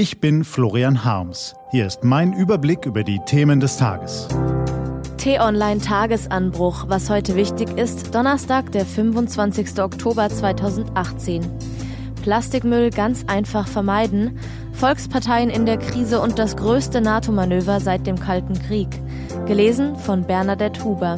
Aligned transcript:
Ich 0.00 0.18
bin 0.18 0.44
Florian 0.44 1.04
Harms. 1.04 1.54
Hier 1.72 1.86
ist 1.86 2.04
mein 2.04 2.32
Überblick 2.32 2.86
über 2.86 3.04
die 3.04 3.20
Themen 3.26 3.60
des 3.60 3.76
Tages. 3.76 4.28
T-Online 5.18 5.78
Tagesanbruch. 5.78 6.86
Was 6.88 7.10
heute 7.10 7.36
wichtig 7.36 7.76
ist, 7.76 8.14
Donnerstag, 8.14 8.72
der 8.72 8.86
25. 8.86 9.78
Oktober 9.78 10.30
2018. 10.30 11.46
Plastikmüll 12.22 12.88
ganz 12.88 13.26
einfach 13.26 13.68
vermeiden. 13.68 14.38
Volksparteien 14.72 15.50
in 15.50 15.66
der 15.66 15.76
Krise 15.76 16.22
und 16.22 16.38
das 16.38 16.56
größte 16.56 17.02
NATO-Manöver 17.02 17.78
seit 17.80 18.06
dem 18.06 18.18
Kalten 18.18 18.58
Krieg. 18.58 18.88
Gelesen 19.44 19.96
von 19.96 20.26
Bernadette 20.26 20.82
Huber. 20.82 21.16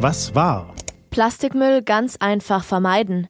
Was 0.00 0.34
war? 0.34 0.74
Plastikmüll 1.10 1.82
ganz 1.82 2.16
einfach 2.16 2.64
vermeiden. 2.64 3.28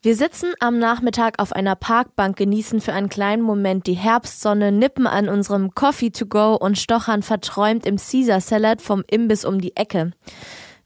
Wir 0.00 0.14
sitzen 0.14 0.52
am 0.60 0.78
Nachmittag 0.78 1.42
auf 1.42 1.52
einer 1.52 1.74
Parkbank, 1.74 2.36
genießen 2.36 2.80
für 2.80 2.92
einen 2.92 3.08
kleinen 3.08 3.42
Moment 3.42 3.88
die 3.88 3.94
Herbstsonne, 3.94 4.70
nippen 4.70 5.08
an 5.08 5.28
unserem 5.28 5.74
Coffee 5.74 6.10
to 6.10 6.26
go 6.26 6.54
und 6.54 6.78
stochern 6.78 7.24
verträumt 7.24 7.84
im 7.84 7.96
Caesar 7.96 8.40
Salad 8.40 8.80
vom 8.80 9.02
Imbiss 9.10 9.44
um 9.44 9.60
die 9.60 9.74
Ecke. 9.74 10.12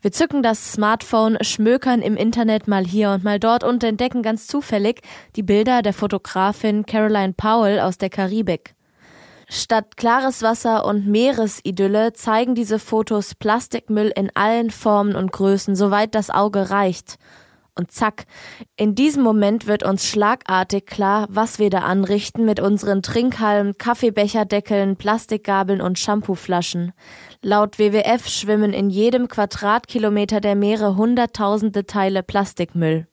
Wir 0.00 0.12
zücken 0.12 0.42
das 0.42 0.72
Smartphone, 0.72 1.36
schmökern 1.42 2.00
im 2.00 2.16
Internet 2.16 2.68
mal 2.68 2.86
hier 2.86 3.10
und 3.10 3.22
mal 3.22 3.38
dort 3.38 3.64
und 3.64 3.84
entdecken 3.84 4.22
ganz 4.22 4.46
zufällig 4.46 5.02
die 5.36 5.42
Bilder 5.42 5.82
der 5.82 5.92
Fotografin 5.92 6.86
Caroline 6.86 7.34
Powell 7.34 7.80
aus 7.80 7.98
der 7.98 8.08
Karibik. 8.08 8.74
Statt 9.46 9.98
klares 9.98 10.40
Wasser 10.40 10.86
und 10.86 11.06
Meeresidylle 11.06 12.14
zeigen 12.14 12.54
diese 12.54 12.78
Fotos 12.78 13.34
Plastikmüll 13.34 14.10
in 14.16 14.30
allen 14.34 14.70
Formen 14.70 15.14
und 15.14 15.32
Größen, 15.32 15.76
soweit 15.76 16.14
das 16.14 16.30
Auge 16.30 16.70
reicht. 16.70 17.18
Und 17.74 17.90
zack, 17.90 18.26
in 18.76 18.94
diesem 18.94 19.22
Moment 19.22 19.66
wird 19.66 19.82
uns 19.82 20.06
schlagartig 20.06 20.84
klar, 20.84 21.26
was 21.30 21.58
wir 21.58 21.70
da 21.70 21.80
anrichten 21.80 22.44
mit 22.44 22.60
unseren 22.60 23.02
Trinkhalmen, 23.02 23.78
Kaffeebecherdeckeln, 23.78 24.96
Plastikgabeln 24.96 25.80
und 25.80 25.98
Shampooflaschen. 25.98 26.92
Laut 27.40 27.78
WWF 27.78 28.28
schwimmen 28.28 28.74
in 28.74 28.90
jedem 28.90 29.26
Quadratkilometer 29.26 30.40
der 30.42 30.54
Meere 30.54 30.96
hunderttausende 30.96 31.86
Teile 31.86 32.22
Plastikmüll. 32.22 33.06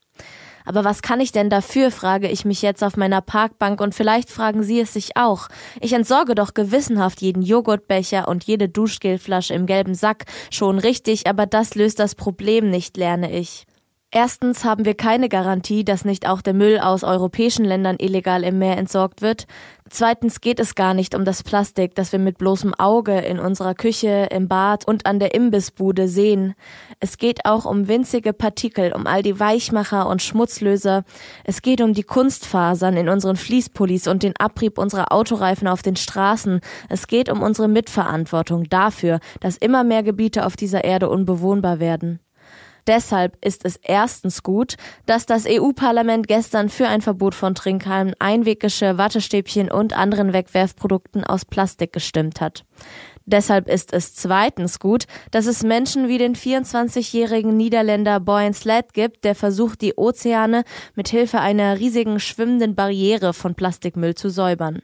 Aber 0.66 0.84
was 0.84 1.02
kann 1.02 1.22
ich 1.22 1.32
denn 1.32 1.50
dafür, 1.50 1.90
frage 1.90 2.28
ich 2.28 2.44
mich 2.44 2.62
jetzt 2.62 2.84
auf 2.84 2.98
meiner 2.98 3.22
Parkbank 3.22 3.80
und 3.80 3.96
vielleicht 3.96 4.30
fragen 4.30 4.62
Sie 4.62 4.80
es 4.82 4.94
sich 4.94 5.16
auch. 5.16 5.48
Ich 5.80 5.94
entsorge 5.94 6.36
doch 6.36 6.54
gewissenhaft 6.54 7.22
jeden 7.22 7.42
Joghurtbecher 7.42 8.28
und 8.28 8.44
jede 8.44 8.68
Duschgelflasche 8.68 9.54
im 9.54 9.66
gelben 9.66 9.96
Sack. 9.96 10.26
Schon 10.52 10.78
richtig, 10.80 11.28
aber 11.28 11.46
das 11.46 11.76
löst 11.76 11.98
das 12.00 12.14
Problem 12.14 12.70
nicht, 12.70 12.98
lerne 12.98 13.32
ich. 13.32 13.66
Erstens 14.12 14.66
haben 14.66 14.86
wir 14.86 14.96
keine 14.96 15.30
Garantie, 15.30 15.84
dass 15.84 16.04
nicht 16.04 16.28
auch 16.28 16.42
der 16.42 16.56
Müll 16.56 16.80
aus 16.80 17.04
europäischen 17.04 17.64
Ländern 17.64 17.98
illegal 18.00 18.44
im 18.44 18.58
Meer 18.58 18.76
entsorgt 18.78 19.22
wird. 19.22 19.46
Zweitens 19.88 20.42
geht 20.42 20.60
es 20.60 20.74
gar 20.74 20.96
nicht 20.96 21.14
um 21.14 21.26
das 21.26 21.44
Plastik, 21.44 21.94
das 21.94 22.12
wir 22.12 22.18
mit 22.18 22.40
bloßem 22.40 22.74
Auge 22.74 23.20
in 23.20 23.38
unserer 23.38 23.76
Küche, 23.76 24.28
im 24.32 24.48
Bad 24.48 24.88
und 24.88 25.06
an 25.06 25.20
der 25.20 25.36
Imbissbude 25.36 26.08
sehen. 26.08 26.56
Es 27.00 27.20
geht 27.20 27.46
auch 27.46 27.66
um 27.66 27.88
winzige 27.88 28.34
Partikel, 28.34 28.94
um 28.94 29.06
all 29.06 29.22
die 29.22 29.40
Weichmacher 29.40 30.08
und 30.08 30.24
Schmutzlöser. 30.24 31.04
Es 31.44 31.62
geht 31.62 31.80
um 31.80 31.94
die 31.94 32.02
Kunstfasern 32.02 32.98
in 32.98 33.10
unseren 33.10 33.36
Fließpullis 33.36 34.08
und 34.08 34.24
den 34.24 34.34
Abrieb 34.40 34.80
unserer 34.80 35.12
Autoreifen 35.12 35.68
auf 35.68 35.84
den 35.84 35.96
Straßen. 35.96 36.62
Es 36.90 37.06
geht 37.06 37.30
um 37.30 37.44
unsere 37.44 37.68
Mitverantwortung 37.68 38.64
dafür, 38.70 39.20
dass 39.40 39.56
immer 39.56 39.84
mehr 39.84 40.02
Gebiete 40.02 40.48
auf 40.48 40.56
dieser 40.56 40.84
Erde 40.84 41.10
unbewohnbar 41.10 41.80
werden. 41.80 42.20
Deshalb 42.90 43.38
ist 43.46 43.66
es 43.66 43.80
erstens 43.84 44.42
gut, 44.42 44.74
dass 45.06 45.28
das 45.28 45.46
EU-Parlament 45.48 46.28
gestern 46.28 46.70
für 46.70 46.88
ein 46.88 47.02
Verbot 47.02 47.36
von 47.36 47.54
Trinkhalmen, 47.54 48.16
Einweggeschirr, 48.18 48.98
Wattestäbchen 48.98 49.70
und 49.70 49.96
anderen 49.96 50.34
Wegwerfprodukten 50.34 51.24
aus 51.24 51.46
Plastik 51.46 51.94
gestimmt 51.94 52.42
hat. 52.42 52.66
Deshalb 53.28 53.70
ist 53.70 53.94
es 53.94 54.16
zweitens 54.16 54.80
gut, 54.80 55.06
dass 55.30 55.46
es 55.46 55.62
Menschen 55.62 56.08
wie 56.08 56.18
den 56.18 56.34
24-jährigen 56.34 57.56
Niederländer 57.56 58.20
Boyan 58.20 58.56
Sled 58.56 58.96
gibt, 58.96 59.24
der 59.24 59.36
versucht, 59.36 59.82
die 59.82 59.94
Ozeane 59.94 60.64
mit 60.96 61.10
Hilfe 61.10 61.40
einer 61.42 61.78
riesigen 61.78 62.20
schwimmenden 62.20 62.74
Barriere 62.74 63.36
von 63.36 63.54
Plastikmüll 63.54 64.16
zu 64.16 64.32
säubern. 64.32 64.82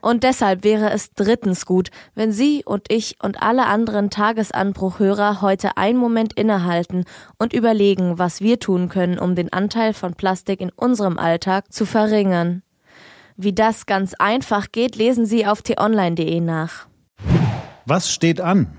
Und 0.00 0.22
deshalb 0.22 0.64
wäre 0.64 0.90
es 0.90 1.12
drittens 1.12 1.66
gut, 1.66 1.90
wenn 2.14 2.32
Sie 2.32 2.62
und 2.64 2.86
ich 2.90 3.16
und 3.22 3.42
alle 3.42 3.66
anderen 3.66 4.10
Tagesanbruchhörer 4.10 5.40
heute 5.40 5.76
einen 5.76 5.98
Moment 5.98 6.32
innehalten 6.32 7.04
und 7.38 7.52
überlegen, 7.52 8.18
was 8.18 8.40
wir 8.40 8.58
tun 8.58 8.88
können, 8.88 9.18
um 9.18 9.34
den 9.34 9.52
Anteil 9.52 9.94
von 9.94 10.14
Plastik 10.14 10.60
in 10.60 10.70
unserem 10.70 11.18
Alltag 11.18 11.72
zu 11.72 11.84
verringern. 11.86 12.62
Wie 13.36 13.52
das 13.52 13.86
ganz 13.86 14.14
einfach 14.14 14.72
geht, 14.72 14.96
lesen 14.96 15.26
Sie 15.26 15.46
auf 15.46 15.62
t-online.de 15.62 16.40
nach. 16.40 16.86
Was 17.86 18.12
steht 18.12 18.40
an? 18.40 18.76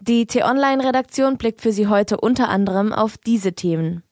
Die 0.00 0.26
T-Online-Redaktion 0.26 1.36
blickt 1.36 1.60
für 1.60 1.72
Sie 1.72 1.86
heute 1.86 2.18
unter 2.18 2.48
anderem 2.48 2.92
auf 2.92 3.18
diese 3.18 3.52
Themen. 3.52 4.02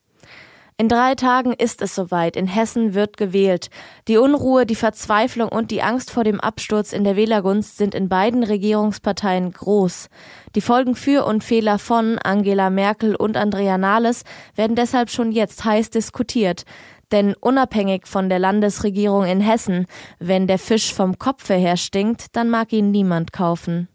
In 0.79 0.87
drei 0.87 1.13
Tagen 1.15 1.51
ist 1.51 1.81
es 1.81 1.93
soweit. 1.93 2.37
In 2.37 2.47
Hessen 2.47 2.93
wird 2.93 3.17
gewählt. 3.17 3.69
Die 4.07 4.15
Unruhe, 4.15 4.65
die 4.65 4.75
Verzweiflung 4.75 5.49
und 5.49 5.71
die 5.71 5.81
Angst 5.81 6.09
vor 6.09 6.23
dem 6.23 6.39
Absturz 6.39 6.93
in 6.93 7.03
der 7.03 7.17
Wählergunst 7.17 7.75
sind 7.75 7.93
in 7.93 8.07
beiden 8.07 8.43
Regierungsparteien 8.43 9.51
groß. 9.51 10.07
Die 10.55 10.61
Folgen 10.61 10.95
für 10.95 11.25
und 11.25 11.43
Fehler 11.43 11.79
von 11.79 12.17
Angela 12.19 12.69
Merkel 12.69 13.13
und 13.17 13.35
Andrea 13.35 13.77
Nahles 13.77 14.23
werden 14.55 14.77
deshalb 14.77 15.09
schon 15.09 15.33
jetzt 15.33 15.65
heiß 15.65 15.89
diskutiert. 15.89 16.63
Denn 17.11 17.35
unabhängig 17.41 18.07
von 18.07 18.29
der 18.29 18.39
Landesregierung 18.39 19.25
in 19.25 19.41
Hessen, 19.41 19.85
wenn 20.17 20.47
der 20.47 20.59
Fisch 20.59 20.93
vom 20.93 21.19
Kopfe 21.19 21.55
her 21.55 21.75
stinkt, 21.75 22.37
dann 22.37 22.49
mag 22.49 22.71
ihn 22.71 22.91
niemand 22.91 23.33
kaufen. 23.33 23.89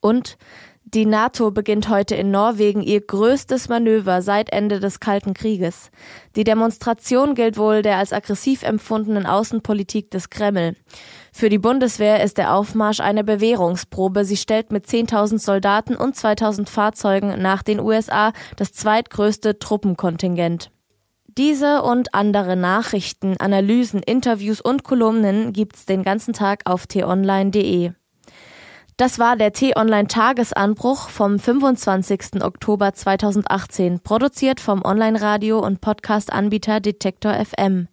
Und 0.00 0.36
die 0.94 1.06
NATO 1.06 1.50
beginnt 1.50 1.88
heute 1.88 2.14
in 2.14 2.30
Norwegen 2.30 2.80
ihr 2.80 3.00
größtes 3.00 3.68
Manöver 3.68 4.22
seit 4.22 4.52
Ende 4.52 4.78
des 4.78 5.00
Kalten 5.00 5.34
Krieges. 5.34 5.90
Die 6.36 6.44
Demonstration 6.44 7.34
gilt 7.34 7.58
wohl 7.58 7.82
der 7.82 7.98
als 7.98 8.12
aggressiv 8.12 8.62
empfundenen 8.62 9.26
Außenpolitik 9.26 10.12
des 10.12 10.30
Kreml. 10.30 10.76
Für 11.32 11.48
die 11.48 11.58
Bundeswehr 11.58 12.22
ist 12.22 12.38
der 12.38 12.54
Aufmarsch 12.54 13.00
eine 13.00 13.24
Bewährungsprobe. 13.24 14.24
Sie 14.24 14.36
stellt 14.36 14.70
mit 14.70 14.86
10.000 14.86 15.38
Soldaten 15.38 15.96
und 15.96 16.14
2.000 16.14 16.68
Fahrzeugen 16.68 17.42
nach 17.42 17.64
den 17.64 17.80
USA 17.80 18.32
das 18.56 18.72
zweitgrößte 18.72 19.58
Truppenkontingent. 19.58 20.70
Diese 21.26 21.82
und 21.82 22.14
andere 22.14 22.54
Nachrichten, 22.54 23.36
Analysen, 23.40 24.00
Interviews 24.00 24.60
und 24.60 24.84
Kolumnen 24.84 25.52
gibt's 25.52 25.86
den 25.86 26.04
ganzen 26.04 26.32
Tag 26.32 26.60
auf 26.66 26.86
t-online.de. 26.86 27.90
Das 28.96 29.18
war 29.18 29.34
der 29.34 29.52
T-Online-Tagesanbruch 29.52 31.08
vom 31.08 31.40
25. 31.40 32.44
Oktober 32.44 32.92
2018, 32.92 33.98
produziert 33.98 34.60
vom 34.60 34.84
Online-Radio- 34.84 35.58
und 35.58 35.80
Podcast-Anbieter 35.80 36.78
Detektor 36.78 37.34
FM. 37.34 37.88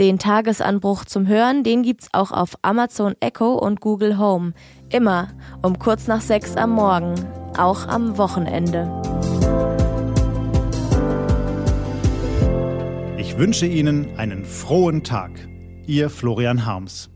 Den 0.00 0.18
Tagesanbruch 0.18 1.04
zum 1.04 1.28
Hören, 1.28 1.62
den 1.62 1.84
gibt's 1.84 2.08
auch 2.12 2.32
auf 2.32 2.56
Amazon 2.62 3.14
Echo 3.20 3.54
und 3.54 3.80
Google 3.80 4.18
Home. 4.18 4.52
Immer 4.90 5.28
um 5.62 5.78
kurz 5.78 6.08
nach 6.08 6.20
sechs 6.20 6.56
am 6.56 6.70
Morgen, 6.70 7.14
auch 7.56 7.86
am 7.86 8.18
Wochenende. 8.18 8.90
Ich 13.16 13.38
wünsche 13.38 13.66
Ihnen 13.66 14.18
einen 14.18 14.44
frohen 14.44 15.04
Tag. 15.04 15.30
Ihr 15.86 16.10
Florian 16.10 16.66
Harms. 16.66 17.11